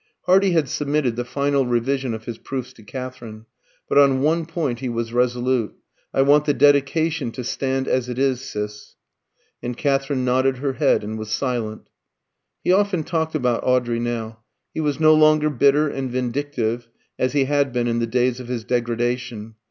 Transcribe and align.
Hardy 0.23 0.49
had 0.53 0.67
submitted 0.67 1.15
the 1.15 1.23
final 1.23 1.67
revision 1.67 2.15
of 2.15 2.25
his 2.25 2.39
proofs 2.39 2.73
to 2.73 2.81
Katherine. 2.81 3.45
But 3.87 3.99
on 3.99 4.23
one 4.23 4.47
point 4.47 4.79
he 4.79 4.89
was 4.89 5.13
resolute: 5.13 5.75
"I 6.11 6.23
want 6.23 6.45
the 6.45 6.55
dedication 6.55 7.29
to 7.33 7.43
stand 7.43 7.87
as 7.87 8.09
it 8.09 8.17
is, 8.17 8.41
Sis." 8.41 8.95
And 9.61 9.77
Katherine 9.77 10.25
nodded 10.25 10.57
her 10.57 10.73
head 10.73 11.03
and 11.03 11.19
was 11.19 11.29
silent. 11.29 11.87
He 12.63 12.71
often 12.71 13.03
talked 13.03 13.35
about 13.35 13.63
Audrey 13.63 13.99
now. 13.99 14.39
He 14.73 14.81
was 14.81 14.99
no 14.99 15.13
longer 15.13 15.51
bitter 15.51 15.87
and 15.87 16.09
vindictive, 16.09 16.87
as 17.19 17.33
he 17.33 17.45
had 17.45 17.71
been 17.71 17.85
in 17.87 17.99
the 17.99 18.07
days 18.07 18.39
of 18.39 18.47
his 18.47 18.63
degradation. 18.63 19.53